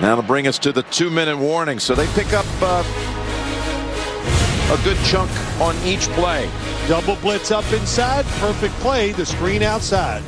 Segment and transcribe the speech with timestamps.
[0.00, 1.78] Now to bring us to the two-minute warning.
[1.78, 2.82] So they pick up uh,
[4.72, 5.30] a good chunk
[5.60, 6.48] on each play.
[6.88, 8.24] Double blitz up inside.
[8.40, 9.12] Perfect play.
[9.12, 10.22] The screen outside.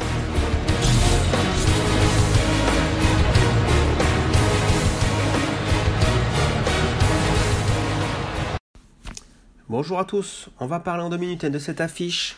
[9.67, 12.37] Bonjour à tous, on va parler en deux minutes de cette affiche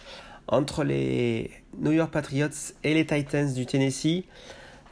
[0.48, 4.24] entre les New York Patriots et les Titans du Tennessee.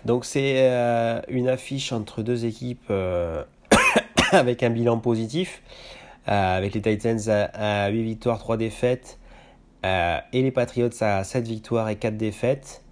[0.04, 3.42] Donc c'est euh, une affiche entre deux équipes euh,
[4.32, 5.62] avec un bilan positif,
[6.28, 9.18] euh, avec les Titans à, 8 victoires, 3 défaites,
[9.84, 12.82] et les Patriots à 7 victoires et 4 défaites.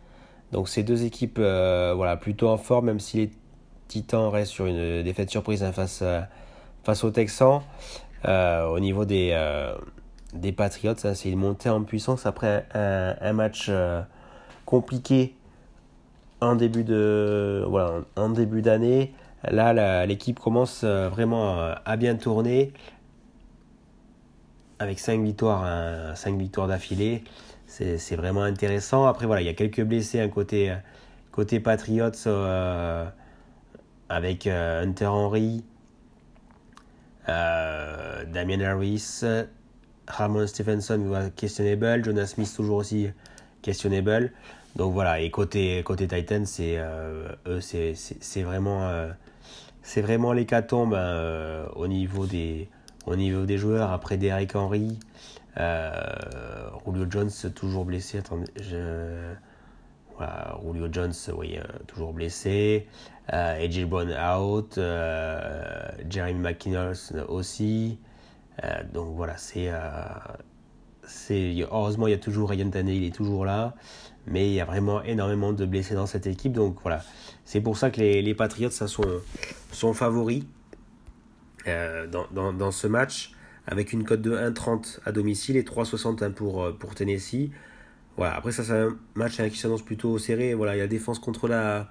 [0.53, 3.31] Donc ces deux équipes voilà, plutôt en forme, même si les
[3.89, 6.05] Titans restent sur une défaite surprise hein, face,
[6.85, 7.63] face aux Texans.
[8.27, 9.35] au niveau des,
[10.35, 13.71] des Patriots, hein, c'est une montée en puissance après un match
[14.67, 15.35] compliqué
[16.43, 19.15] en début de voilà en début d'année.
[19.45, 22.73] Là, l'équipe commence euh, vraiment à bien tourner
[24.79, 27.25] avec 5 victoires, 5 victoires d'affilée.
[27.67, 29.07] C'est vraiment intéressant.
[29.07, 30.75] Après, voilà, il y a quelques blessés un côté,
[31.31, 33.07] côté Patriots euh,
[34.09, 35.65] avec euh, Hunter Henry,
[37.27, 39.23] Damien Harris,
[40.09, 43.09] Ramon Stevenson questionable, Jonas Smith toujours aussi
[43.63, 44.33] questionable.
[44.77, 47.29] Donc voilà, et côté, côté Titan, c'est euh,
[47.61, 49.11] c'est vraiment, euh,
[49.97, 52.69] vraiment l'hécatombe euh, au, niveau des,
[53.07, 53.91] au niveau des joueurs.
[53.93, 54.99] Après Derek Henry,
[55.57, 58.19] Julio Jones toujours blessé.
[58.19, 59.37] Attendez, Julio
[60.91, 62.87] Jones, oui, toujours blessé.
[63.29, 64.81] AJ Brown out.
[66.09, 66.95] Jeremy McKinnell
[67.29, 67.99] aussi.
[68.95, 69.71] donc voilà, c'est
[71.31, 73.75] heureusement il y a toujours Ryan Tannehill, il est toujours là
[74.27, 76.53] mais il y a vraiment énormément de blessés dans cette équipe.
[76.53, 77.03] Donc voilà,
[77.45, 80.45] c'est pour ça que les, Patriots sont, favoris
[81.67, 83.33] euh, dans, ce match,
[83.67, 87.51] avec une cote de 1,30 à domicile et 3,61 pour, euh, pour Tennessee.
[88.17, 90.55] Voilà, après ça c'est un match qui s'annonce plutôt serré.
[90.55, 91.91] Voilà, la défense contre la,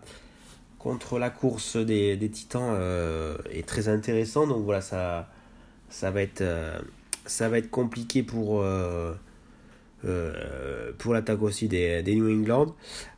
[0.77, 4.45] contre la course des, des Titans euh, est très intéressant.
[4.45, 5.29] Donc voilà, ça,
[5.89, 6.43] ça, va, être,
[7.25, 8.63] ça va être compliqué pour
[10.03, 12.75] euh, pour l'attaque aussi des, des, New England.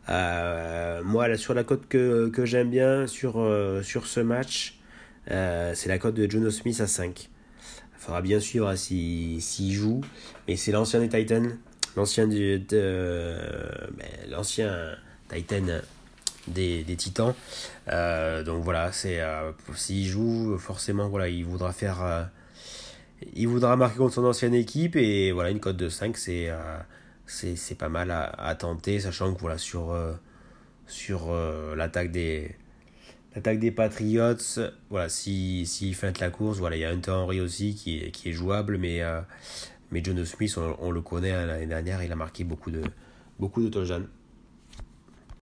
[0.10, 4.80] Euh, moi, sur la cote que, que j'aime bien sur, euh, sur ce match,
[5.28, 7.30] c'est la cote de Jono Smith à 5.
[7.30, 10.02] Il faudra bien suivre s'il si, joue.
[10.48, 11.58] Mais c'est l'ancien des Titans,
[11.96, 14.98] l'ancien de, ben, l'ancien
[15.30, 15.80] Titan
[16.50, 17.34] des, des Titans.
[17.88, 19.22] donc voilà, c'est
[19.74, 22.30] s'il joue, forcément, voilà, il voudra faire
[23.34, 26.80] il voudra marquer contre son ancienne équipe et voilà une cote de 5 euh,
[27.26, 30.14] c'est c'est pas mal à, tenter sachant que voilà sur euh,
[30.88, 32.56] sur euh, l'attaque des
[33.36, 34.36] l'attaque des Patriots
[34.90, 38.12] voilà si si feinte la course voilà il y a Hunter Henry aussi qui est,
[38.12, 39.02] qui est jouable mais
[39.92, 42.82] mais John Smith on, le connaît hein, l'année dernière il a marqué beaucoup de
[43.40, 43.70] beaucoup de